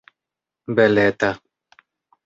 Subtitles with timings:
[0.75, 1.29] beleta